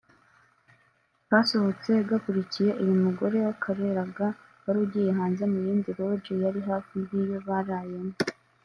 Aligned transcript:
kasohotse 1.29 1.91
gakurikiye 2.09 2.71
uyu 2.81 2.95
mugore 3.03 3.37
wakareraga 3.47 4.25
wari 4.63 4.79
ugiye 4.85 5.09
hanze 5.19 5.43
mu 5.51 5.57
yindi 5.65 5.89
Lodge 5.97 6.33
yari 6.43 6.59
hafi 6.69 6.95
y’iyo 7.11 7.39
barayemo 7.47 8.15